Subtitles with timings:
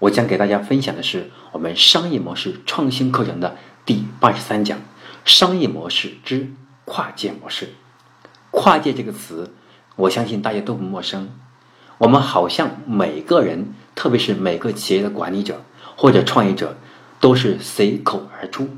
[0.00, 4.78] 我将给大家分享的是我们商业模式创新课程的第八十三讲：
[5.24, 6.50] 商业模式之
[6.86, 7.68] 跨界模式。
[8.50, 9.52] 跨界这个词，
[9.96, 11.28] 我相信大家都不陌生。
[11.98, 15.62] 我们好像每个人，特别是每个企业的管理者
[15.96, 16.78] 或者创业者，
[17.20, 18.70] 都是随口而出，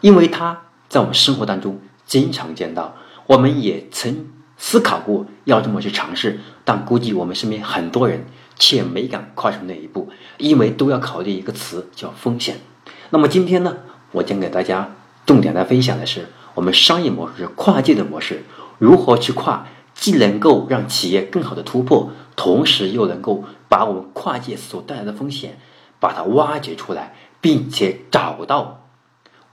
[0.00, 2.96] 因为他在我们生活当中经常见到。
[3.28, 4.28] 我们也曾
[4.58, 8.26] 思考过要这么去尝试，但估计我们身边很多人。
[8.60, 12.60] 且没敢跨出那一步，因为都要考虑一个词叫风险。
[13.08, 13.78] 那么今天呢，
[14.12, 14.94] 我将给大家
[15.26, 18.44] 重点来分享的是我们商业模式跨界的模式，
[18.78, 25.58] 如何去跨，既能够让企业更好的突破，同时又能够把我们跨界所带来的风险
[25.98, 28.86] 把它挖掘出来，并且找到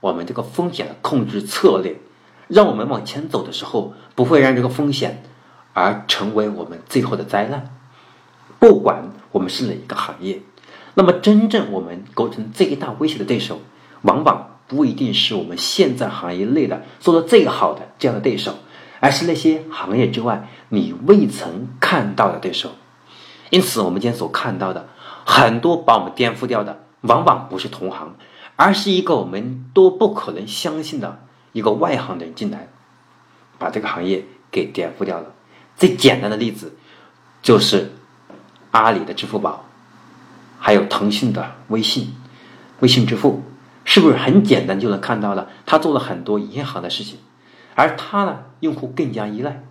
[0.00, 1.96] 我们这个风险的控制策略，
[2.46, 5.24] 让我们往前走的时候不会让这个风险
[5.72, 7.77] 而成为我们最后的灾难。
[8.58, 10.42] 不管我们是哪一个行业，
[10.94, 13.60] 那么真正我们构成最大威胁的对手，
[14.02, 18.56] 往往不一定是我们现在行业内的做的最好的这样的对手，
[18.98, 22.70] 而是那些行业之外你未曾看到的对手。
[23.50, 24.88] 因此，我们今天所看到的
[25.24, 28.16] 很多把我们颠覆掉的，往往不是同行，
[28.56, 31.20] 而是一个我们都不可能相信的
[31.52, 32.68] 一个外行的人进来，
[33.56, 35.32] 把这个行业给颠覆掉了。
[35.76, 36.76] 最简单的例子
[37.40, 37.92] 就是。
[38.70, 39.64] 阿里的支付宝，
[40.58, 42.14] 还有腾讯的微信，
[42.80, 43.42] 微信支付，
[43.84, 45.48] 是不是很简单就能看到了？
[45.64, 47.18] 他做了很多银行的事情，
[47.74, 49.62] 而他呢，用户更加依赖。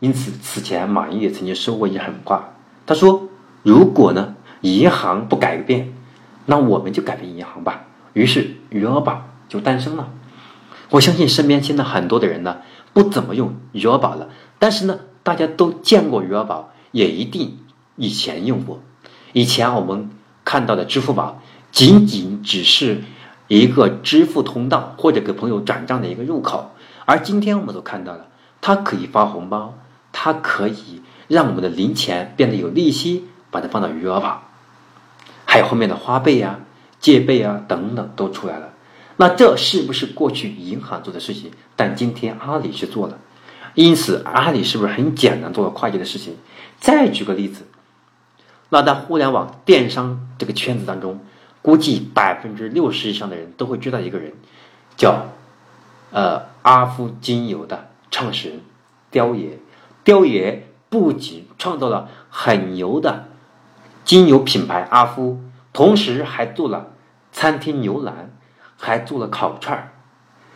[0.00, 2.54] 因此，此前马云也曾经说过一句狠话，
[2.84, 3.28] 他说
[3.62, 5.94] ：“如果呢，银行不改变，
[6.46, 10.08] 那我们就改变银行吧。”于是，余额宝就诞生了。
[10.90, 12.58] 我相信身边现在很多的人呢，
[12.92, 17.58] 不怎么用余额宝了，但是呢，大家都见过余额宝，也一定。
[17.96, 18.80] 以前用过，
[19.32, 20.10] 以前我们
[20.44, 23.02] 看到的支付宝仅仅只是
[23.48, 26.70] 一个支付通道或者给朋友转账的一个入口，
[27.04, 28.28] 而今天我们都看到了，
[28.60, 29.74] 它可以发红包，
[30.12, 34.42] 它可以让我们的零钱变得有利息，把它放到余额宝，
[35.44, 36.60] 还有后面的花呗啊、
[36.98, 38.70] 借呗啊等等都出来了。
[39.16, 41.50] 那这是不是过去银行做的事情？
[41.76, 43.18] 但今天阿里去做了，
[43.74, 46.36] 因此阿里是不是很简单做了跨界的事情？
[46.80, 47.66] 再举个例子。
[48.74, 51.20] 那在互联网电商这个圈子当中，
[51.60, 54.32] 估计百分之六十以上的人都会知道一个人，
[54.96, 55.26] 叫
[56.10, 58.60] 呃阿夫精油的创始人
[59.10, 59.58] 雕爷。
[60.04, 63.24] 雕爷不仅创造了很牛的
[64.06, 65.38] 精油品牌阿夫，
[65.74, 66.92] 同时还做了
[67.30, 68.30] 餐厅牛腩，
[68.78, 69.92] 还做了烤串儿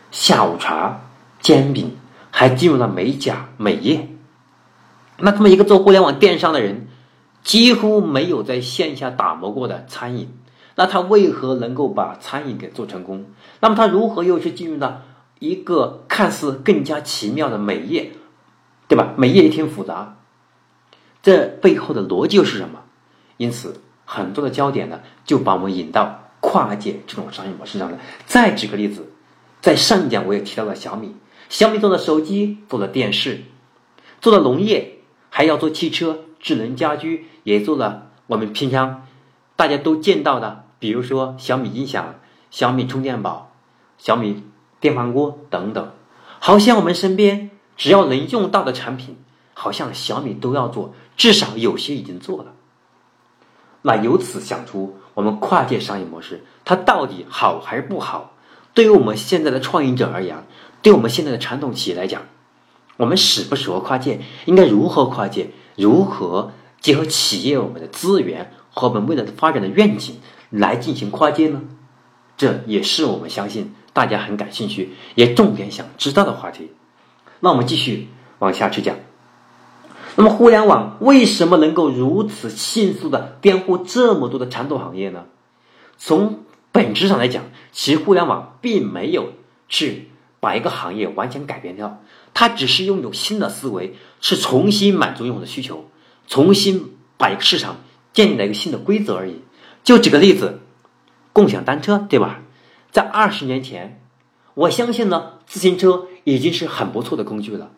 [0.09, 1.01] 下午茶、
[1.39, 1.95] 煎饼，
[2.31, 4.09] 还进入了美甲美业。
[5.19, 6.86] 那这么一个做互联网电商的人。
[7.47, 10.29] 几乎没有在线下打磨过的餐饮，
[10.75, 13.25] 那他为何能够把餐饮给做成功？
[13.61, 15.03] 那么他如何又去进入到
[15.39, 18.11] 一个看似更加奇妙的美业，
[18.89, 19.13] 对吧？
[19.15, 20.17] 美业也挺复杂，
[21.23, 22.81] 这背后的逻辑又是什么？
[23.37, 27.97] 因此，很多的焦点呢，就把我们引到跨界这种商业模式上了。
[28.25, 29.13] 再举个例子，
[29.61, 31.15] 在上一讲我也提到了小米，
[31.47, 33.43] 小米做的手机，做了电视，
[34.19, 34.97] 做了农业，
[35.29, 36.25] 还要做汽车。
[36.39, 39.05] 智能家居也做了，我们平常
[39.55, 42.15] 大家都见到的，比如说小米音响、
[42.51, 43.51] 小米充电宝、
[43.97, 44.43] 小米
[44.79, 45.91] 电饭锅等等，
[46.39, 49.17] 好像我们身边只要能用到的产品，
[49.53, 52.53] 好像小米都要做，至少有些已经做了。
[53.81, 58.33] 那由此想出我们跨界商业模式，它到底好还是不好？
[58.73, 60.45] 对于我们现在的创业者而言，
[60.81, 62.21] 对我们现在的传统企业来讲，
[62.97, 64.19] 我们适不适合跨界？
[64.45, 65.49] 应该如何跨界？
[65.77, 66.51] 如何
[66.81, 70.17] 结合企业我们的资源和我们未来的发展的愿景
[70.49, 71.61] 来进行跨界呢？
[72.35, 76.71] 这也是我们相信大家很感兴趣，也重点想知道的话题。
[77.39, 78.09] 那我们继续
[78.39, 78.95] 往下去讲。
[80.15, 85.25] 那么，互联网为什么能够如此迅速的颠覆这么多的传统行业呢？
[85.97, 86.39] 从
[86.71, 89.33] 本质上来讲，其实互联网并没有
[89.67, 90.09] 去
[90.39, 92.01] 把一个行业完全改变掉。
[92.33, 95.89] 它只是拥有新的思维，是重新满足用户的需求，
[96.27, 97.77] 重新把一个市场
[98.13, 99.41] 建立了一个新的规则而已。
[99.83, 100.59] 就举个例子，
[101.33, 102.41] 共享单车，对吧？
[102.91, 104.01] 在二十年前，
[104.53, 107.71] 我相信呢，自行车已经是很不错的工具了，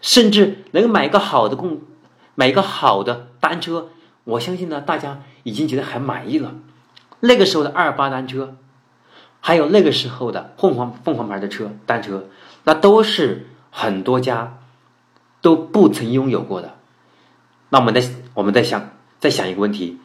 [0.00, 1.82] 甚至能买一个好的共，
[2.34, 3.88] 买一个好的单车，
[4.24, 6.54] 我相信呢，大家已经觉得很满意了。
[7.20, 8.56] 那个时候的二八单车，
[9.40, 12.28] 还有那个时候的凤凰凤凰牌的车单车，
[12.64, 14.58] 那都是很多家
[15.42, 16.76] 都不曾拥有过的。
[17.70, 19.98] 那我们再我们再想，再想一个问题，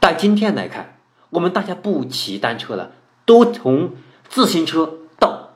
[0.00, 0.96] 到今天来看，
[1.28, 2.92] 我们大家不骑单车了。
[3.26, 3.92] 都从
[4.30, 5.50] 自行车到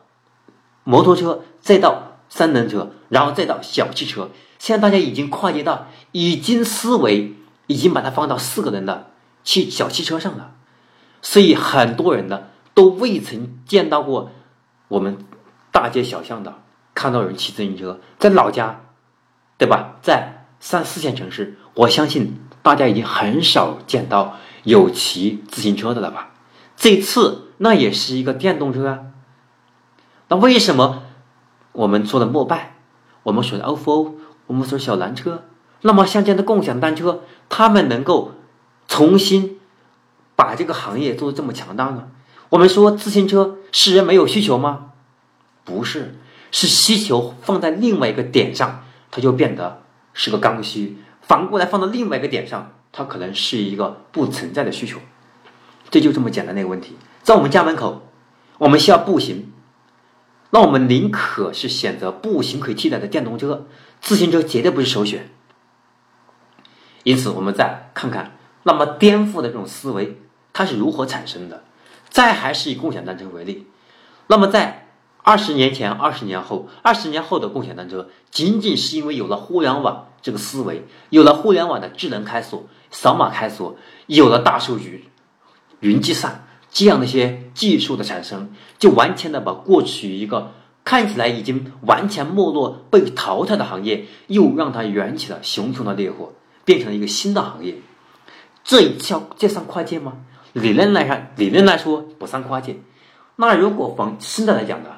[0.84, 4.28] 摩托车，再到三轮车，然后再到小汽车。
[4.58, 7.34] 现在大家已经跨界到，已经思维
[7.66, 9.10] 已经把它放到四个人的
[9.42, 10.52] 汽小汽车上了。
[11.22, 12.42] 所以很多人呢
[12.74, 14.30] 都未曾见到过
[14.88, 15.24] 我们
[15.70, 16.58] 大街小巷的
[17.02, 18.82] 看到有人骑自行车，在老家，
[19.58, 19.96] 对吧？
[20.02, 26.30] 在三四线城市，我相信大家已经很少见到有骑自行车的了吧？
[26.76, 29.00] 这次那也是一个电动车啊，
[30.28, 31.02] 那为什么
[31.72, 32.76] 我们说的摩拜，
[33.24, 34.12] 我们说的 ofo，
[34.46, 35.42] 我们说小蓝车，
[35.80, 38.34] 那么像这样的共享单车，他们能够
[38.86, 39.58] 重新
[40.36, 42.10] 把这个行业做的这么强大呢？
[42.50, 44.92] 我们说自行车是人没有需求吗？
[45.64, 46.14] 不是，
[46.52, 49.82] 是需求放在另外一个点上，它就变得
[50.12, 55.00] 是个刚需；反过来放到另外一个点上，它可能是一个不存在的需求。
[55.90, 58.08] 这就这么简单的一个问题，在我们家门口，
[58.58, 59.52] 我们需要步行，
[60.50, 63.66] 那我们宁可是选择步行可以替代的电动车，
[64.00, 65.28] 自行车绝对不是首选。
[67.02, 70.20] 因此，我们再看看，那么颠覆的这种思维
[70.52, 71.64] 它是如何产生的？
[72.08, 73.66] 再还是以共享单车为例，
[74.26, 74.81] 那么在
[75.22, 83.76] 二十年前、二十年后、二十年后的共享单车，仅仅是因为有了互联网这个思维，有了互联网的智能开锁、扫码开锁，
[84.06, 85.08] 有了大数据。
[85.80, 90.52] 云计算这样的一些技术的产生，就完全的把过去一个
[90.84, 96.32] 看起来已经完全没落、被淘汰的行业，又让它燃起了熊熊的烈火，
[96.64, 97.76] 变成了一个新的行业。
[98.64, 100.18] 这叫这算跨界吗？
[100.52, 102.76] 理论来上，理论来说不算跨界。
[103.36, 104.90] 那如果从现在来讲呢，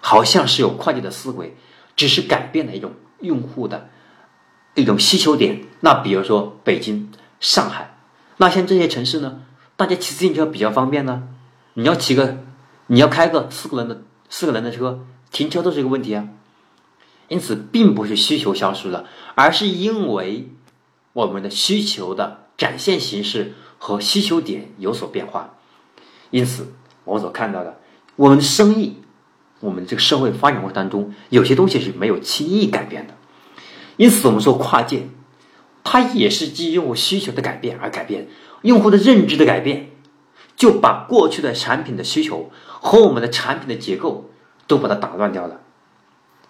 [0.00, 1.56] 好像是有跨界的思维，
[1.96, 3.88] 只是改变了一种用户的
[4.74, 5.64] 一种需求点。
[5.80, 7.96] 那比如说北京、上海，
[8.38, 9.42] 那像这些城市呢？
[9.76, 11.28] 大家骑自行车比较方便呢，
[11.74, 12.38] 你要骑个，
[12.88, 16.28] 你要开个四个人的四个人的车，停车都是一个问题啊。
[17.28, 19.04] 因此，并不是需求消失了，
[19.36, 20.48] 而是因为
[21.12, 25.54] 我们的需求的展现形式和需求点有所变化。
[26.30, 26.72] 因此，
[27.04, 27.78] 我们所看到的，
[28.16, 28.96] 我们的生意，
[29.60, 33.14] 我们这个社会发展过程当中，有些东西是没有轻易改变的。
[33.96, 35.08] 因此，我们说跨界，
[35.82, 38.28] 它也是基于用户需求的改变而改变。
[38.62, 39.90] 用户的认知的改变，
[40.56, 44.30] 就把过去的产品的需求和我们的产品的结构
[44.66, 45.60] 都把它打乱掉了。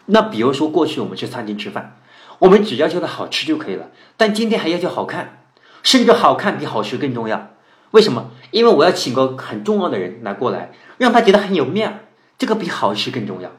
[0.07, 1.99] 那比如说，过去我们去餐厅吃饭，
[2.39, 5.43] 我们只要求它好吃就可以了，但今天还要求好看，
[5.83, 7.51] 甚至好看比好吃更重要。
[7.91, 8.31] 为什么？
[8.51, 12.01] 因为我要请个很重要的人来过来，让他觉得很有面儿，
[12.39, 13.51] 这个比好吃更重要。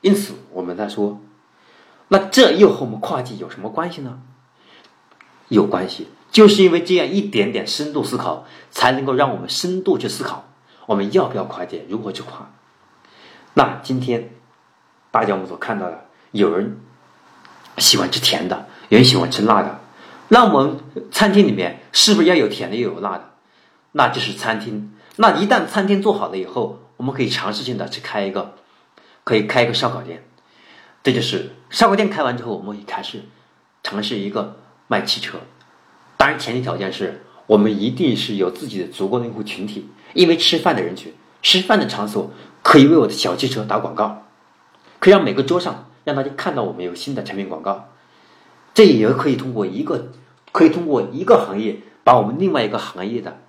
[0.00, 1.20] 因此，我们在说，
[2.08, 4.20] 那这又和我们跨界有什么关系呢？
[5.48, 6.08] 有关系。
[6.30, 10.48] 就是因为这样一点点深度思考，才能够让我们深度去思考，
[10.86, 12.50] 我们要不要跨界，如何去跨。
[13.52, 14.30] 那今天
[15.12, 16.80] 大家我们所看到的，有人
[17.78, 19.78] 喜欢吃甜的，有人喜欢吃辣的，
[20.26, 20.80] 那我们
[21.12, 23.30] 餐厅里面是不是要有甜的又有辣的？
[23.92, 24.92] 那就是餐厅。
[25.14, 28.54] 那一旦餐厅做好了以后，我们可以尝试性的去开一个，
[29.24, 30.24] 可以开一个烧烤店。
[31.02, 33.20] 这就是烧烤店开完之后，我们可以开始
[33.82, 34.56] 尝试一个
[34.86, 35.36] 卖汽车。
[36.16, 42.30] 当然，前提条件是我们一定是有自己的足够的用户群体，因为吃饭的人群、吃饭的场所
[42.62, 44.22] 可以为我的小汽车打广告，
[44.98, 47.90] 可以让每个桌上让大家看到我们有新的产品广告。
[48.72, 50.10] 这也可以通过一个，
[50.52, 53.42] 可以通过一个行业把我们另外一个行业的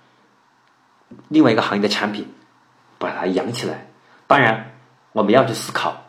[1.28, 2.26] 另外一个行业的产品
[3.06, 3.86] 把它养起来。
[4.26, 4.72] 当然，
[5.12, 6.02] 我们要去思考，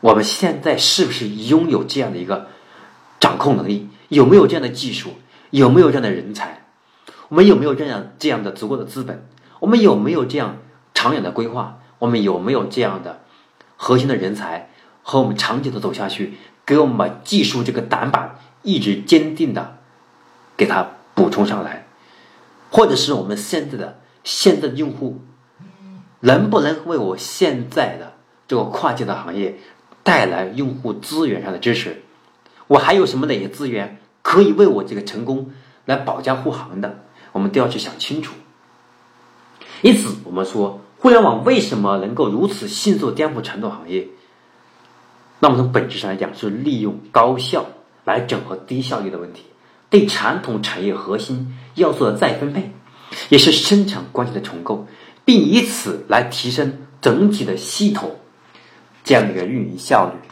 [0.00, 2.48] 我们现在是不是拥有这样的一个
[3.20, 5.10] 掌控能力，有没有这样的技术？
[5.50, 6.64] 有没有这样的人才？
[7.28, 9.24] 我们有没有这样这样的足够的资本？
[9.60, 10.56] 我们有没有这样
[10.92, 11.78] 长远的规划？
[12.00, 13.20] 我们有没有这样的
[13.76, 14.70] 核心的人才
[15.02, 16.34] 和我们长久的走下去，
[16.66, 19.78] 给我们把技术这个短板一直坚定的
[20.56, 21.86] 给它补充上来？
[22.70, 25.20] 或者是我们现在的现在的用户
[26.20, 28.14] 能不能为我现在的
[28.46, 29.58] 这个跨界的行业
[30.02, 32.02] 带来用户资源上的支持？
[32.66, 33.98] 我还有什么哪些资源？
[34.22, 35.50] 可以为我这个成功
[35.86, 37.00] 来保驾护航的，
[37.32, 38.34] 我们都要去想清楚。
[39.82, 44.08] 因此，我们说互联网为什么能够如此迅速颠覆传统行业？
[45.38, 47.64] 那么从本质上来讲，是利用高效
[48.04, 49.44] 来整合低效率的问题，
[49.88, 52.72] 对传统产业核心要素的再分配，
[53.30, 54.86] 也是生产关系的重构，
[55.30, 58.16] 并以此来提升整体的系统
[59.04, 60.28] 这样的一个运营效率。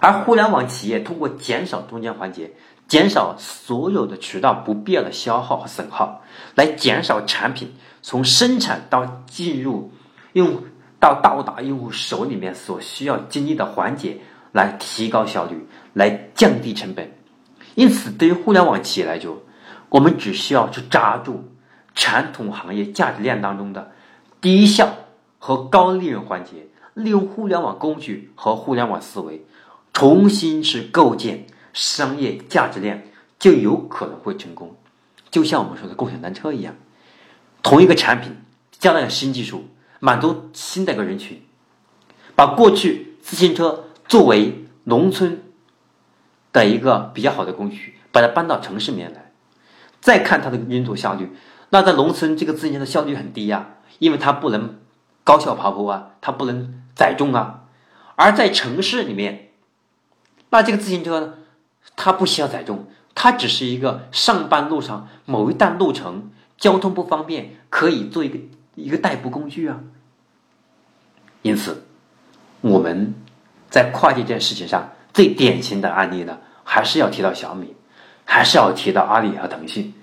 [0.00, 2.50] 而互联网企业通过减少中间环节，
[2.88, 6.22] 减少所有的渠道不必要的消耗和损耗，
[6.54, 9.92] 来减少产品从生产到进入
[10.32, 10.62] 用
[10.98, 14.16] 到到达用户手里面所需要经历的环节，
[14.52, 17.12] 来提高效率，来降低成本。
[17.74, 19.42] 因此，对于互联网企业来说，
[19.90, 21.52] 我们只需要去抓住
[21.94, 23.92] 传统行业价值链当中的
[24.44, 24.94] 低效
[25.38, 29.46] 和高利润环节，利用互联网工具和互联网思维，
[29.94, 31.46] 重新去构建。
[31.72, 34.76] 商业价值链就有可能会成功，
[35.30, 36.76] 就像我们说的共享单车一样，
[37.62, 38.36] 同一个产品
[38.78, 39.64] 加了新技术，
[39.98, 41.42] 满足新的一个人群，
[42.36, 45.42] 把过去自行车作为农村
[46.52, 49.32] 的一个比较好的工具，把它搬到城市里面来，
[50.00, 51.32] 再看它的运作效率，
[51.70, 54.78] 那在农村这个自行车的效率很低呀，因为它不能
[55.22, 57.64] 高效爬坡啊，它不能载重啊，
[58.16, 59.50] 而在城市里面，
[60.50, 61.34] 那这个自行车呢？
[61.96, 68.38] 它不需要载重，它只是一个上班路上某一段路程交通不方便，可以做一个
[68.74, 69.80] 一个代步工具啊。
[71.42, 71.84] 因此，
[72.62, 73.14] 我们
[73.70, 77.74] 在跨界这件事情上最典型的案例呢，还是要提到小米，
[78.24, 79.94] 还是要提到阿里和腾讯，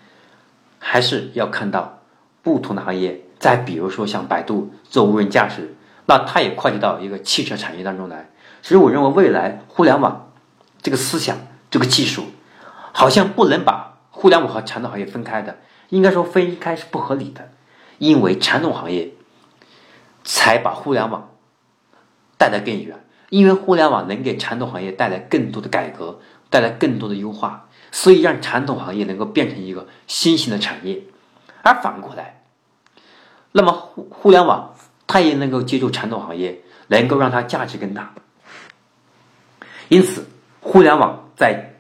[0.79, 1.99] 还是要看到
[2.41, 3.19] 不同的行业。
[3.41, 8.29] 再比如说像百度做无人驾驶，那它也跨界到一个汽车产业当中来。
[8.61, 10.31] 所以，我认为未来互联网
[10.81, 11.37] 这个思想。
[11.71, 12.25] 这个技术
[12.91, 17.49] 好像不能把互联网和传统行业分开的，应该说分开是不合理的，
[17.97, 19.13] 因为传统行业
[20.25, 21.29] 才把互联网
[22.37, 26.19] 带得更远，因为互联网能给传统行业带来更多的改革，
[26.49, 31.03] 带来更多的优化，所以让传统行业能够变成一个新型的产业，
[31.63, 32.40] 而反过来，
[33.51, 34.75] 那么互互联网
[35.07, 38.13] 它也能够接住传统行业，能够让它价值更大，
[39.89, 40.27] 因此
[40.59, 41.19] 互联网。
[41.35, 41.73] 在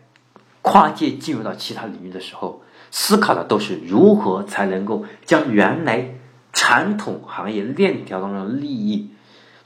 [0.63, 6.15] 跨界进入到其他领域的时候，思考的都是如何才能够将原来
[6.51, 9.11] 传统行业链条当中的利益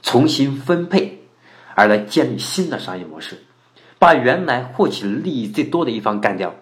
[0.02, 1.22] 重新分配，
[1.74, 3.42] 而来建立新的商业模式，
[3.98, 6.54] 把原来获取利益最多的一方干掉，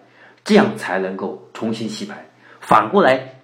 [0.45, 2.29] 这样才能够重新洗牌。
[2.61, 3.41] 反过来，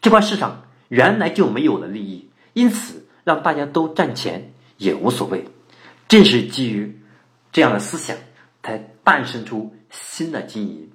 [0.00, 5.42] 这块市场原来就没有了利益，因此让大家都赚钱也无所谓。
[6.06, 7.00] 正是基于
[7.50, 8.14] 这样的思想。
[8.64, 10.88] 才诞生出新的经营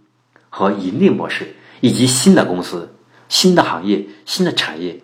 [0.49, 2.95] 和盈利模式，以及新的公司、
[3.27, 5.03] 新的行业、新的产业。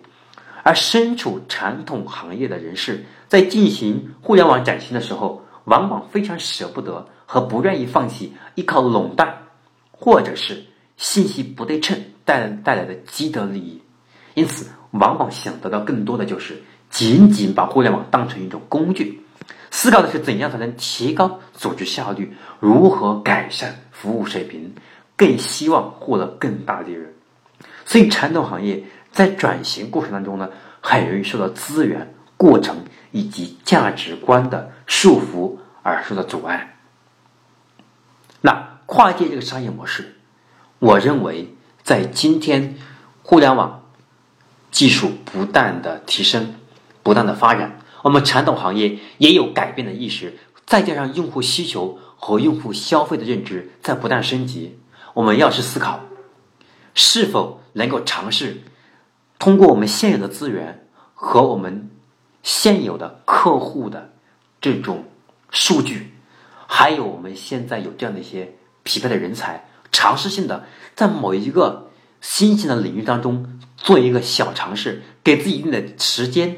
[0.62, 9.42] 而身处传统行业的人士，在进行互联网转型的时候，往往非常舍不得和不愿意放弃依靠垄断
[9.90, 10.64] 或者是
[10.96, 13.82] 信息不对称带带来的积德利益，
[14.34, 19.20] 因此往往想得到更多的就是仅仅把互联网当成一种工具。
[19.70, 24.72] 思考的是怎样才能提高组织效率，如何改善服务水平，
[25.16, 27.12] 更希望获得更大利润。
[27.84, 30.48] 所以，传统行业在转型过程当中呢，
[30.80, 32.76] 很容易受到资源、过程
[33.10, 36.76] 以及价值观的束缚而受到阻碍。
[38.40, 40.14] 那跨界这个商业模式，
[40.78, 42.76] 我认为在今天
[43.22, 43.82] 互联网
[44.74, 46.56] 技术不断的提升、
[47.04, 47.78] 不断的发展。
[48.02, 54.76] 我们传统行业也有改变的意识，再加上用户需求和用户消费的认知在不断升级，
[55.14, 56.00] 我们要去思考，
[56.92, 58.62] 是否能够尝试
[59.38, 61.88] 通过我们现有的资源和我们
[62.42, 64.10] 现有的客户的
[64.60, 65.04] 这种
[65.50, 66.12] 数据，
[66.66, 70.64] 还有我们现在有这样的一些匹配的人才，尝试性的
[70.96, 71.83] 在某一个
[72.24, 76.56] 新型的领域当中做一个小尝试，给自己一定的时间。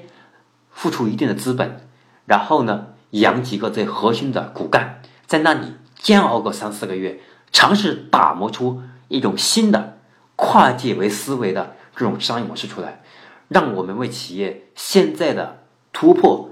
[0.70, 1.88] 付出一定的资本，
[2.26, 7.18] 然后呢，养几个最核心的骨干，在那里煎熬个三四个月，
[7.50, 9.96] 尝试打磨出一种新的
[10.36, 13.02] 跨界为思维的这种商业模式出来，
[13.48, 15.62] 让我们为企业现在的
[15.94, 16.50] 突破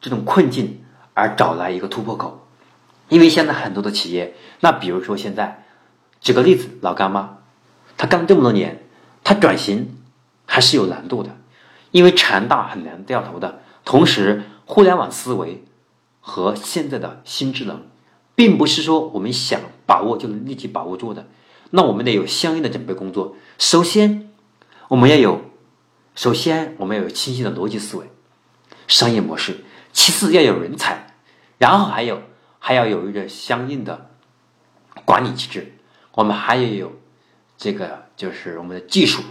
[0.00, 2.46] 这种困境而找来一个突破口。
[3.08, 5.64] 因为现在很多的企业，那比如说现在，
[6.20, 7.38] 举个例子，老干妈，
[8.04, 8.82] 他干了这么多年，
[9.22, 9.96] 他转型
[10.44, 11.38] 还是有难度的。
[11.90, 15.64] 因为船大很难掉头的，同时互联网思维
[16.20, 17.86] 和现在的新智能，
[18.34, 21.26] 并不是说我们想把握就能立即把握住的。
[21.70, 23.36] 那我们得有相应的准备工作。
[23.58, 24.30] 首先，
[24.88, 25.40] 我们要有
[26.14, 28.04] 首先我们要有清晰的逻辑思维、
[28.86, 29.54] 商业模式；
[29.94, 31.06] 其次要有人才，
[31.56, 32.20] 然后还有
[32.58, 34.10] 还要有一个相应的
[35.06, 35.78] 管理机制。
[36.12, 36.92] 我们还要有
[37.64, 39.22] 这个就是我们的技术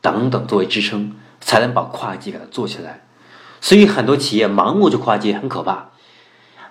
[0.00, 3.06] 等等作为支撑，才能把跨界给它做起来。
[3.60, 5.90] 所以很多企业盲目去跨界很可怕，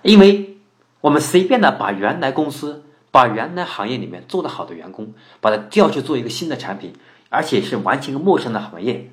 [0.01, 0.57] 因为
[0.99, 6.93] 我们随便的把原来公司、把原来行业里面做得好的员工，把他调去做一个新的产品，
[7.29, 9.09] 而且是完全陌生的行业。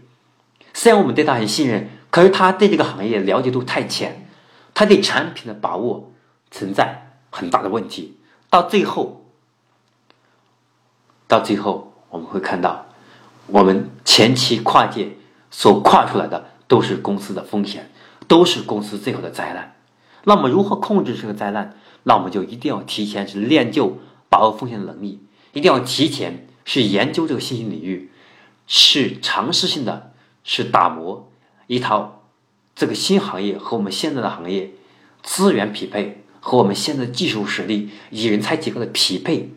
[0.75, 4.29] 虽然我们对他很信任，可是他对这个行业了解度太浅，
[4.75, 6.11] 他对产品的把握
[6.51, 8.19] 存在很大的问题。
[8.51, 9.26] 到最后，
[11.29, 12.87] 到最后我们会看到，
[13.47, 15.17] 我们前期跨界
[15.51, 16.51] 所跨出来的。
[16.69, 17.93] 都是公司的风险，
[18.27, 19.77] 都是公司最后的灾难。
[20.25, 21.77] 那么，如何控制这个灾难？
[22.03, 25.21] 那我们就一定要提前是练就把握风险的能力，
[25.53, 28.11] 一定要提前是研究这个新兴领域，
[28.67, 30.11] 是尝试性的，
[30.43, 31.31] 是打磨
[31.69, 32.25] 一套
[32.75, 34.73] 这个新行业和我们现在的行业
[35.23, 39.53] 资源匹配和我们现在技术实力以人才结构的匹配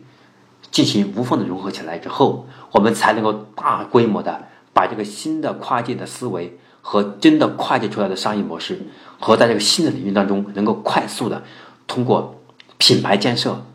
[0.70, 6.58] 进行无缝的融合起来之后，我们才能够大规模的把这个新的跨界的思维。
[6.82, 8.80] 和真的跨界出来的商业模式，
[9.18, 11.42] 和在这个新的领域当中，能够快速的
[11.86, 12.40] 通过
[12.78, 13.66] 品牌建设，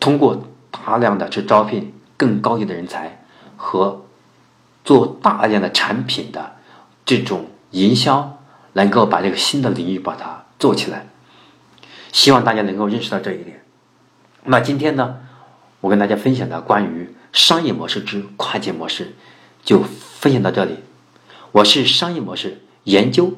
[0.00, 3.22] 通过大量的去招聘更高级的人才，
[3.58, 4.00] 和
[4.82, 6.56] 做大量的产品的
[7.04, 8.38] 这种营销，
[8.72, 11.06] 能够把这个新的领域把它做起来。
[12.12, 13.62] 希望大家能够认识到这一点。
[14.44, 15.18] 那今天呢，
[15.80, 19.14] 我跟大家分享的关于商业模式之跨界模式，
[19.62, 20.78] 就分享到这里。
[21.52, 23.34] 我是商业模式研究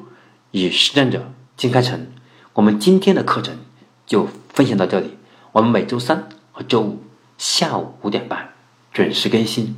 [0.51, 2.07] 与实战者金开成，
[2.53, 3.59] 我们今天的课程
[4.07, 5.17] 就分享到这里。
[5.51, 7.03] 我们每周三和周五
[7.37, 8.49] 下午五点半
[8.91, 9.75] 准时更新，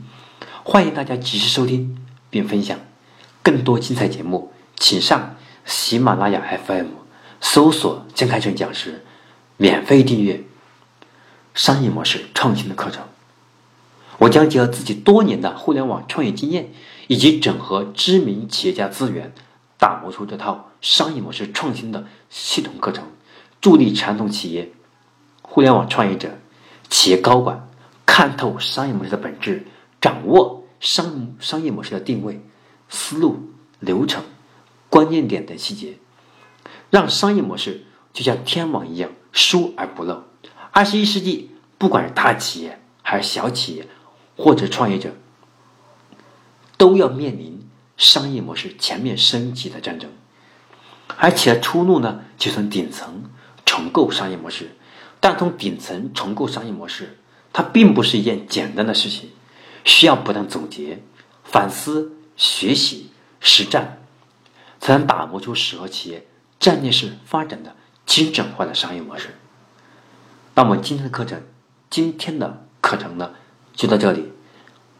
[0.63, 1.97] 欢迎大家及时收听
[2.29, 2.79] 并分享。
[3.41, 6.87] 更多精彩节目，请上喜马拉雅 FM
[7.41, 9.03] 搜索“金开成讲师”，
[9.57, 10.41] 免费订阅
[11.53, 13.03] 商业模式创新的课程。
[14.19, 16.71] 我将结合自己多年的互联网创业经验。
[17.07, 19.33] 以及整合知名企业家资源，
[19.77, 23.03] 打磨出这套商业模式创新的系统课程，
[23.59, 24.71] 助力传统企业、
[25.41, 26.39] 互联网创业者、
[26.89, 27.69] 企业高管
[28.05, 29.67] 看透商业模式的本质，
[29.99, 32.41] 掌握商商业模式的定位、
[32.87, 33.49] 思路、
[33.81, 34.23] 流程、
[34.89, 35.97] 关键点等细节，
[36.89, 40.23] 让商业模式就像天网一样疏而不漏。
[40.73, 43.87] 二十一世纪，不管是大企业还是小企业，
[44.35, 45.13] 或者创业者。
[46.75, 50.11] 都要面临商业模式全面升级的战争，
[51.15, 53.31] 而且出路呢，就从顶层
[53.65, 54.75] 重构商业模式。
[55.21, 57.19] 但从顶层重构商业模式，
[57.53, 59.29] 它并不是一件简单的事情，
[59.85, 61.01] 需要不断总结、
[61.43, 63.99] 反思、学习、实战，
[64.81, 66.27] 才能打磨出适合企业
[66.59, 69.29] 战略式发展的精准化的商业模式。
[70.55, 71.41] 那么今天的课程，
[71.89, 73.31] 今天的课程呢，
[73.73, 74.31] 就到这里。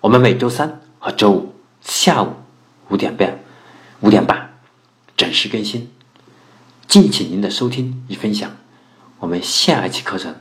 [0.01, 1.53] 我们每周三和周五。
[1.81, 2.29] 下午
[2.87, 3.39] 五点半，
[3.99, 4.53] 五点半
[5.17, 5.91] 准时更新，
[6.87, 8.49] 敬请您的收听与分享。
[9.19, 10.33] 我们下一期课程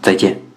[0.00, 0.49] 再见。